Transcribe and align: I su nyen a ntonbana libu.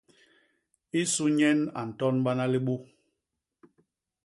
I 1.01 1.01
su 1.13 1.25
nyen 1.37 1.59
a 1.79 1.81
ntonbana 1.89 2.45
libu. 2.53 2.75